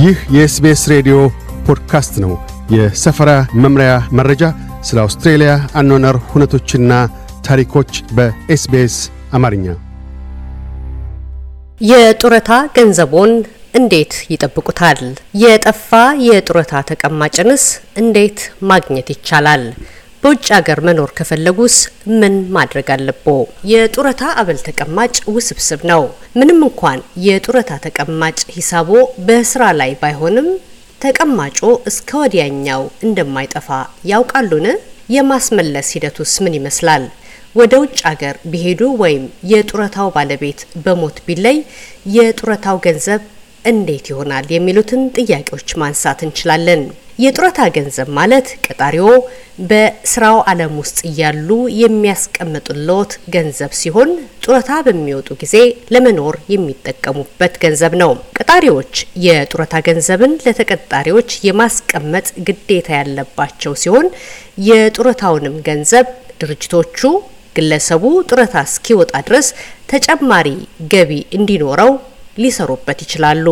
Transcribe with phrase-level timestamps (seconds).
[0.00, 1.16] ይህ የ SBS ሬዲዮ
[1.66, 2.32] ፖድካስት ነው።
[2.70, 4.42] የሰፈራ መምሪያ መረጃ፣
[4.82, 6.92] ስለ አውስትሬልያ አኗኗር ሁነቶችና
[7.46, 8.96] ታሪኮች በ SBS
[9.32, 9.66] አማርኛ።
[11.80, 13.32] የጡረታ ገንዘቦን
[13.74, 15.00] እንዴት ይጠብቁታል?
[15.34, 15.90] የጠፋ
[16.28, 17.64] የጡረታ ተቀማጭንስ
[17.96, 19.64] እንዴት ማግኘት ይቻላል?
[20.22, 21.74] በውጭ ሀገር መኖር ከፈለጉስ
[22.20, 23.26] ምን ማድረግ አለቦ?
[23.70, 26.02] የጡረታ አበል ተቀማጭ ውስብስብ ነው።
[26.38, 28.90] ምንም እንኳን የጡረታ ተቀማጭ ሂሳቦ
[29.28, 30.48] በስራ ላይ ባይሆንም
[31.00, 31.58] ተቀማጮ
[31.90, 33.68] እስከ ወዲያኛው እንደማይጠፋ
[34.10, 34.66] ያውቃሉን?
[35.14, 37.04] የማስመለስ ሂደቱስ ምን ይመስላል?
[37.54, 41.58] ወደ ውጭ ሀገር ቢሄዱ ወይም የጡረታው ባለቤት በሞት ቢለይ
[42.16, 43.22] የጡረታው ገንዘብ
[43.64, 44.44] እንዴት ይሆናል?
[44.54, 46.82] የሚሉትን ጥያቄዎች ማንሳት እንችላለን።
[47.20, 49.08] የጡረታ ገንዘብ ማለት ቀጣሪዎ
[49.70, 51.48] በስራው ዓለም ውስጥ እያሉ
[51.80, 54.10] የሚያስቀምጡልዎት ገንዘብ ሲሆን
[54.44, 55.56] ጡረታ በሚወጡ ጊዜ
[55.94, 58.92] ለመኖር የሚጠቀሙበት ገንዘብ ነው። ቀጣሪዎች
[59.24, 64.08] የጡረታ ገንዘብን ለተቀጣሪዎች የማስቀመጥ ግዴታ ያለባቸው ሲሆን
[64.68, 66.06] የጡረታውንም ገንዘብ
[66.42, 67.00] ድርጅቶቹ
[67.56, 69.46] ግለሰቡ ጡረታ እስኪወጣ ድረስ
[69.92, 70.48] ተጨማሪ
[70.92, 71.92] ገቢ እንዲኖረው
[72.42, 73.46] ሊሰሩበት ይችላሉ።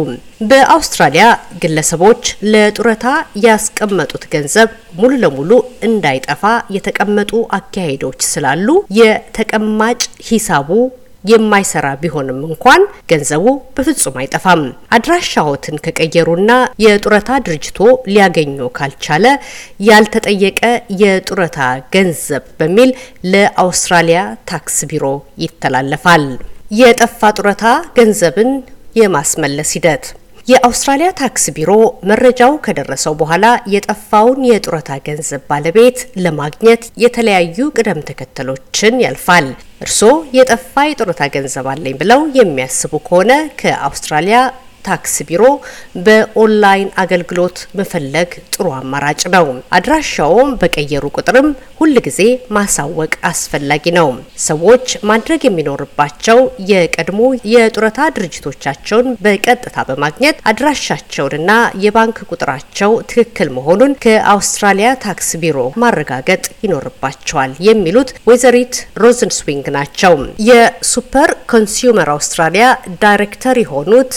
[0.50, 1.24] በአውስትራሊያ
[1.62, 2.22] ግለሰቦች
[2.52, 3.06] ለጡረታ
[3.44, 5.50] ያስቀመጡት ገንዘብ ሙሉ ለሙሉ
[5.88, 6.42] እንዳይጠፋ
[6.76, 8.68] የተቀመጡ አካሄዶች ስላሉ
[9.00, 10.70] የተቀማጭ ሂሳቡ
[11.24, 13.44] የማይሰራ ቢሆንም እንኳን ገንዘቡ
[13.76, 14.62] በፍጹም አይጠፋም።
[14.96, 16.50] አድራሻዎትን ከቀየሩና
[16.84, 17.78] የጡረታ ድርጅቶ
[18.10, 19.26] ሊያገኙ ካልቻለ
[19.88, 20.60] ያልተጠየቀ
[21.02, 21.58] የጡረታ
[21.96, 22.92] ገንዘብ በሚል
[23.32, 25.04] ለአውስትራሊያ ታክስ ቢሮ
[25.44, 26.26] ይተላለፋል።
[26.78, 27.66] የጠፋ ጡረታ
[27.98, 28.50] ገንዘብን
[28.96, 30.04] የማስመለስ ሂደት
[30.48, 31.70] የአውስትራሊያ ታክስ ቢሮ
[32.10, 39.48] መረጃው ከደረሰው በኋላ የጠፋውን የጡረታ ገንዘብ ባለቤት ለማግኘት የተለያዩ ቅደም ተከተሎችን ያልፋል።
[39.80, 44.38] እርስዎ የጠፋ የጡረታ ገንዘብ አለኝ ብለው የሚያስቡ ከሆነ ከአውስትራሊያ
[44.84, 45.42] ታክስ ቢሮ
[46.06, 49.46] በኦንላይን አገልግሎት መፈለግ ጥሩ አማራጭ ነው።
[49.78, 51.48] አድራሻውም በቀየሩ ቁጥርም
[51.80, 52.20] ሁል ጊዜ
[52.56, 54.08] ማሳወቅ አስፈላጊ ነው።
[54.46, 56.38] ሰዎች ማድረግ የሚኖርባቸው
[56.70, 57.20] የቀድሞ
[57.52, 61.50] የጡረታ ድርጅቶቻቸውን በቀጥታ በማግኘት አድራሻቸውንና
[61.84, 67.96] የባንክ ቁጥራቸው ትክክል መሆኑን ከአውስትራሊያ ታክስ ቢሮ ማረጋገጥ ይኖርባቸዋል የሚሉት
[68.28, 70.14] ወይዘሪት ሮዝንስዊንግ ናቸው።
[70.48, 72.66] የ Super Consumer አውስትራሊያ
[73.02, 74.12] ዳይሬክተር የሆኑት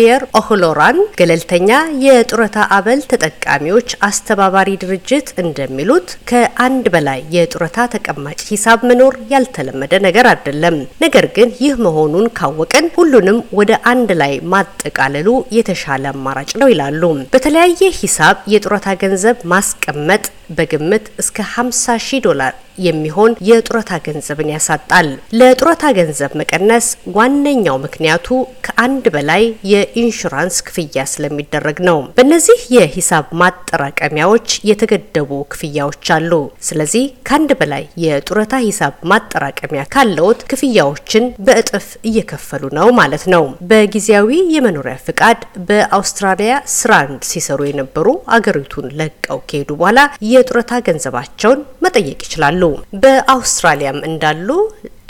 [0.00, 1.70] ዛቪየር ኦህሎራን ገለልተኛ
[2.02, 10.76] የጡረታ አበል ተጠቃሚዎች አስተባባሪ ድርጅት እንደሚሉት ከአንድ በላይ የጡረታ ተቀማጭ ሂሳብ መኖር ያልተለመደ ነገር አይደለም።
[11.04, 15.28] ነገር ግን ይህ መሆኑን ካወቅን ሁሉንም ወደ አንድ ላይ ማጠቃለሉ
[15.58, 17.02] የተሻለ አማራጭ ነው ይላሉ።
[17.34, 25.84] በተለያየ ሂሳብ የጡረታ ገንዘብ ማስቀመጥ በግምት እስከ 50 ሺህ ዶላር የሚሆን የጡረታ ገንዘብን ያሳጣል። ለጡረታ
[25.98, 28.26] ገንዘብ መቀነስ ዋነኛው ምክንያቱ
[28.66, 36.32] ከአንድ በላይ የኢንሹራንስ ክፍያ ስለሚደረግ ነው። በእነዚህ የሂሳብ ማጠራቀሚያዎች የተገደቡ ክፍያዎች አሉ።
[36.68, 44.96] ስለዚህ ከአንድ በላይ የጡረታ ሂሳብ ማጠራቀሚያ ካለዎት ክፍያዎችን በእጥፍ እየከፈሉ ነው ማለት ነው። በጊዜያዊ የመኖሪያ
[45.06, 45.38] ፍቃድ
[45.68, 50.00] በአውስትራሊያ ስራን ሲሰሩ የነበሩ አገሪቱን ለቀው ከሄዱ በኋላ
[50.40, 52.62] የጡረታ ገንዘባቸውን መጠየቅ ይችላሉ።
[53.04, 54.48] በአውስትራሊያም እንዳሉ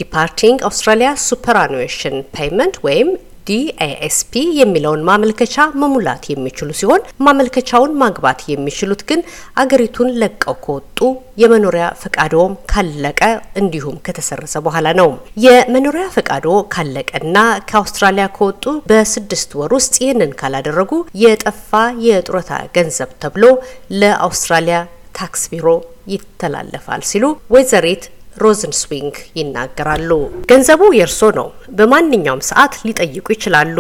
[0.00, 3.10] Departing Australia Superannuation Payment ወይም
[3.47, 9.20] DASP የሚለውን ማመልከቻ መሙላት የሚችሉ ሲሆን ማመልከቻውን ማግባት የሚችሉት ግን
[9.62, 10.98] አገሪቱን ለቀው ከወጡ
[11.42, 13.20] የመኖሪያ ፈቃዶም ካለቀ
[13.60, 15.10] እንዲሁም ከተሰረዘ በኋላ ነው።
[15.44, 17.36] የመኖሪያ ፈቃዶ ካለቀና
[17.70, 20.92] ከአውስትራሊያ ከወጡ በስድስት ወር ውስጥ ይህንን ካላደረጉ
[21.24, 21.72] የጠፋ
[22.06, 23.44] የጡረታ ገንዘብ ተብሎ
[24.00, 24.78] ለአውስትራሊያ
[25.20, 25.66] ታክስ ቢሮ
[26.14, 28.04] ይተላለፋል ሲሉ ወይዘሪት
[28.36, 30.10] ሮዝንስዊንግ ይናገራሉ።
[30.50, 31.48] ገንዘቡ የእርሶ ነው።
[31.78, 33.76] በማንኛውም ሰዓት ሊጠይቁ ይችላሉ።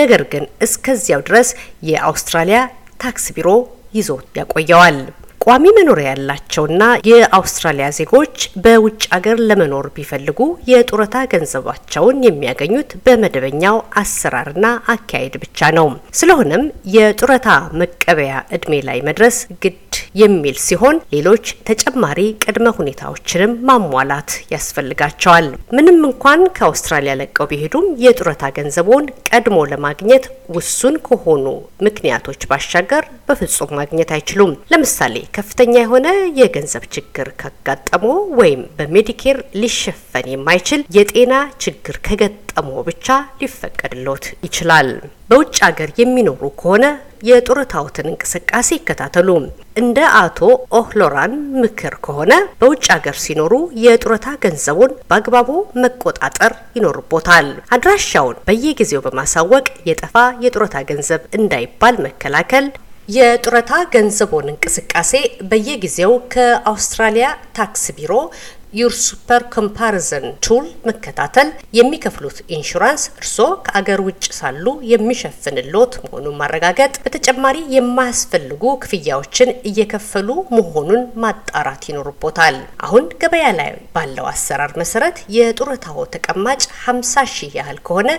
[0.00, 1.48] ነገር ግን እስከዚያው ድረስ
[1.90, 2.58] የአውስትራሊያ
[3.00, 3.48] ታክስ ቢሮ
[3.94, 4.08] ይዞ
[4.38, 4.98] ያቆየዋል።
[5.46, 8.34] ቋሚ መኖሪያ ያላቸውና የአውስትራሊያ ዜጎች
[8.64, 10.38] በውጭ ሀገር ለመኖር ቢፈልጉ
[10.70, 15.88] የጡረታ ገንዘባቸውን የሚያገኙት በመደበኛው አሰራርና አካሄድ ብቻ ነው።
[16.20, 16.64] ስለሆነም
[16.96, 17.48] የጡረታ
[17.82, 19.82] መቀበያ እድሜ ላይ መድረስ ግድ
[20.20, 25.46] የሚል ሲሆን ሌሎች ተጨማሪ ቅድመ ሁኔታዎችንም ማሟላት ያስፈልጋቸዋል።
[25.76, 30.26] ምንም እንኳን ከአውስትራሊያ ለቀው ቢሄዱም የጡረታ ገንዘቦን ቀድሞ ለማግኘት
[30.56, 31.46] ውሱን ከሆኑ
[31.86, 38.04] ምክንያቶች ባሻገር በፍጹም ማግኘት አይችሉም። ለምሳሌ ከፍተኛ የሆነ የገንዘብ ችግር ካጋጠሞ
[38.38, 41.34] ወይም በሜዲኬር ሊሸፈን የማይችል የጤና
[41.64, 42.44] ችግር ከገጠሞ
[42.86, 43.06] ብቻ
[43.40, 44.88] ሊፈቀድሎት ይችላል።
[45.30, 46.84] በውጭ ሀገር የሚኖሩ ከሆነ
[47.28, 49.28] የጡረታዎትን እንቅስቃሴ ይከታተሉ።
[49.76, 50.40] እንደ አቶ
[50.78, 53.52] ኦህሎራን ምክር ከሆነ በውጭ ሀገር ሲኖሩ
[53.84, 55.48] የጡረታ ገንዘቡን በአግባቡ
[55.82, 62.66] መቆጣጠር ይኖርቦታል። አድራሻውን በየጊዜው በማሳወቅ የጠፋ የጡረታ ገንዘብ እንዳይባል መከላከል
[63.08, 65.12] የጡረታ ገንዘቦን እንቅስቃሴ
[65.50, 67.26] በየጊዜው ከአውስትራሊያ
[67.58, 68.12] ታክስ ቢሮ
[68.72, 78.72] YourSuper comparison tool መከታተል፣ የሚከፍሉት ኢንሹራንስ እርስዎ ከአገር ውጭ ሳሉ የሚሸፍንሎት መሆኑን ማረጋገጥ፣ በተጨማሪ የማያስፈልጉ
[78.82, 85.04] ክፍያዎችን እየከፈሉ መሆኑን ማጣራት ይኖርቦታል። አሁን ገበያ ላይ ባለው አሰራር መሰረት
[85.36, 88.10] የጡረታው ተቀማጭ 50 ሺህ ያህል ከሆነ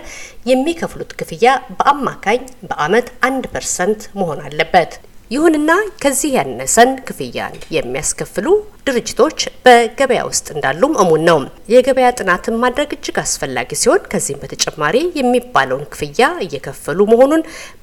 [0.52, 1.46] የሚከፍሉት ክፍያ
[1.76, 2.40] በአማካኝ
[2.70, 4.92] በአመት አንድ percent መሆን አለበት።
[5.30, 5.70] ይሁንና
[6.02, 8.46] ከዚህ ያነሰን ክፍያን የሚያስከፍሉ
[8.88, 11.38] ድርጅቶች በገበያ ውስጥ እንዳሉም እሙን ነው።
[11.72, 16.06] የገበያ ጥናትን ማድረግ እጅግ አስፈላጊ ሲሆን ከዚህም በተጨማሪ የሚባለውን ክፍያ
[16.44, 17.42] እየከፈሉ መሆኑን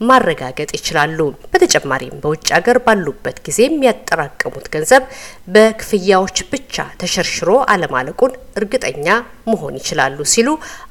[0.09, 1.19] ማረጋገጥ ይችላሉ።
[1.53, 5.03] በተጨማሪም በውጭ ሀገር ባሉበት ጊዜ የሚያጠራቅሙት ገንዘብ
[5.55, 9.07] በክፍያዎች ብቻ ተሸርሽሮ አለማለቁን እርግጠኛ
[9.47, 10.49] መሆን ይችላሉ ሲሉ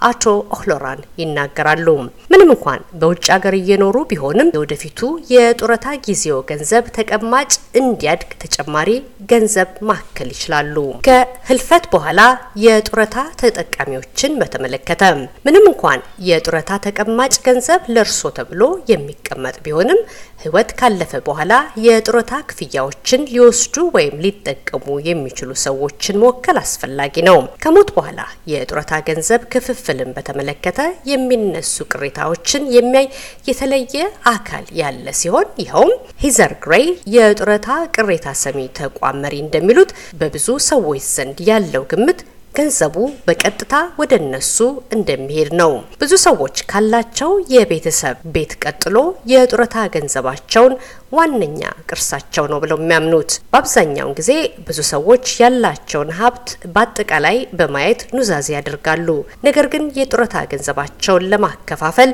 [0.08, 0.24] አቶ
[0.54, 1.86] ኦህሎራን ይናገራሉ።
[2.32, 5.00] ምንም እንኳን በውጭ ሀገር እየኖሩ ቢሆንም የወደፊቱ
[5.34, 7.50] የጡረታ ጊዜው ገንዘብ ተቀማጭ
[7.80, 8.90] እንዲያድግ ተጨማሪ
[9.30, 9.70] ገንዘብ
[10.04, 12.20] ማከል ይችላሉ። ከህልፈት በኋላ
[12.64, 15.02] የጡረታ ተጠቃሚዎችን በተመለከተ
[15.46, 20.00] ምንም እንኳን የጡረታ ተቀማጭ ገንዘብ ለእርሶ ተብሎ የሚቀመጥ ቢሆንም
[20.44, 21.52] ህይወት ካለፈ በኋላ
[21.84, 28.20] የጡረታ ክፍያዎችን ሊወስዱ ወይም ሊጠቀሙ የሚችሉ ሰዎችን መወከል አስፈላጊ ነው። ከሞት በኋላ
[28.52, 30.80] የጡረታ ገንዘብ ክፍፍልን በተመለከተ
[31.12, 33.08] የሚነሱ ቅሬታዎችን የሚያይ
[33.48, 33.96] የተለየ
[34.34, 35.92] አካል ያለ ሲሆን ይኸውም
[36.24, 36.86] ሂዘር ግሬይ
[37.16, 39.90] የጡረታ ቅሬታ ሰሚ ተቋም መሪ እንደሚሉት
[40.20, 42.20] በብዙ ሰዎች ዘንድ ያለው ግምት
[42.54, 42.96] ገንዘቡ
[43.26, 44.56] በቀጥታ ወደ እነሱ
[44.96, 48.96] እንደሚሄድ ነው። ብዙ ሰዎች ካላቸው የቤተሰብ ቤት ቀጥሎ
[49.32, 50.74] የጡረታ ገንዘባቸውን
[51.12, 54.30] ዋነኛ ቅርሳቸው ነው ብለው የሚያምኑት። በአብዛኛውን ጊዜ
[54.68, 59.08] ብዙ ሰዎች ያላቸውን ሀብት በአጠቃላይ በማየት ኑዛዜ ያደርጋሉ።
[59.48, 62.12] ነገር ግን የጡረታ ገንዘባቸውን ለማከፋፈል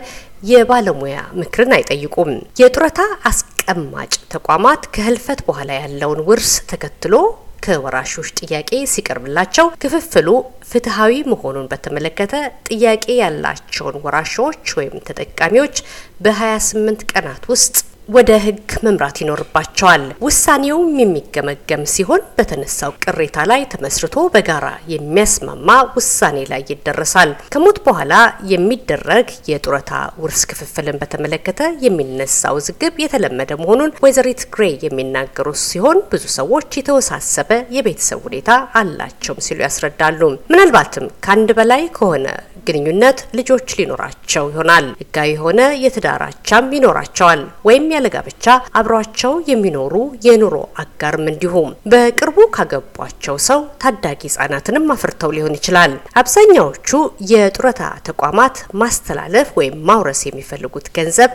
[0.51, 3.01] የባለሙያ ምክርን አይጠይቁም። የጡረታ
[3.31, 7.15] አስቀማጭ ተቋማት ከህልፈት በኋላ ያለውን ውርስ ተከትሎ
[7.65, 10.29] ከወራሾች ጥያቄ ሲቀርብላቸው ክፍፍሉ
[10.71, 12.35] ፍትሐዊ መሆኑን በተመለከተ
[12.69, 15.77] ጥያቄ ያላቸውን ወራሾች ወይም ተጠቃሚዎች
[16.25, 17.77] በ28 ቀናት ውስጥ
[18.11, 26.63] ወደ ሕግ መምራት ይኖርባቸዋል። ውሳኔውም የሚገመገም ሲሆን በተነሳው ቅሬታ ላይ ተመስርቶ በጋራ የሚያስማማ ውሳኔ ላይ
[26.71, 28.15] ይደረሳል። ከሞት በኋላ
[28.53, 29.93] የሚደረግ የጡረታ
[30.23, 37.47] ውርስ ክፍፍልን በተመለከተ የሚነሳ ውዝግብ የተለመደ መሆኑን ወይዘሪት ግሬ የሚናገሩ ሲሆን ብዙ ሰዎች የተወሳሰበ
[37.77, 40.21] የቤተሰብ ሁኔታ አላቸውም ሲሉ ያስረዳሉ።
[40.51, 42.27] ምናልባትም ከአንድ በላይ ከሆነ
[42.67, 48.47] ግንኙነት ልጆች ሊኖራቸው ይሆናል። ህጋዊ የሆነ የትዳር አቻም ይኖራቸዋል ወይም ያለ ጋብቻ
[48.81, 49.95] አብሯቸው የሚኖሩ
[50.27, 56.91] የኑሮ አጋርም እንዲሁም በቅርቡ ካገቧቸው ሰው ታዳጊ ህጻናትንም አፍርተው ሊሆን ይችላል። አብዛኛዎቹ
[57.31, 61.33] የጡረታ ተቋማት ማስተላለፍ ወይም ማውረስ የሚፈልጉት ገንዘብ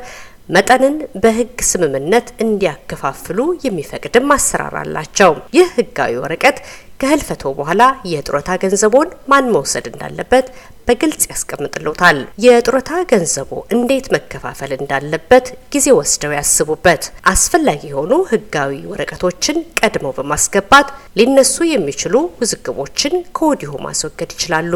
[0.49, 6.57] መጠንን በህግ ስምምነት እንዲያከፋፍሉ የሚፈቅድም አሰራር አላቸው። ይህ ህጋዊ ወረቀት
[6.99, 10.45] ከህልፈቶ በኋላ የጡረታ ገንዘቦን ማን መውሰድ እንዳለበት
[10.87, 17.03] በግልጽ ያስቀምጥልዎታል። የጡረታ ገንዘቦ እንዴት መከፋፈል እንዳለበት ጊዜ ወስደው ያስቡበት።
[17.33, 20.89] አስፈላጊ የሆኑ ህጋዊ ወረቀቶችን ቀድመው በማስገባት
[21.19, 24.73] ሊነሱ የሚችሉ ውዝግቦችን ከወዲሁ ማስወገድ ይችላሉ።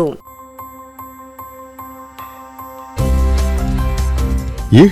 [4.73, 4.91] ይህ